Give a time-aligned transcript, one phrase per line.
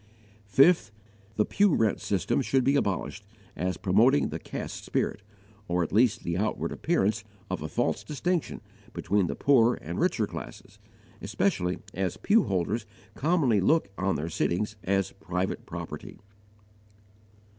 [0.47, 0.91] 5.
[1.35, 3.23] The pew rent system should be abolished,
[3.55, 5.21] as promoting the caste spirit,
[5.67, 8.61] or at least the outward appearance of a false distinction
[8.93, 10.79] between the poorer and richer classes,
[11.21, 16.17] especially as pew holders commonly look on their sittings as private property.